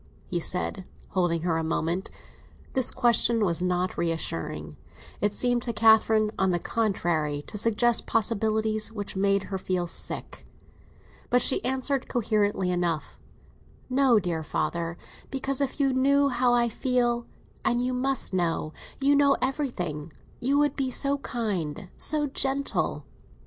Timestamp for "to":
5.61-5.73, 7.45-7.55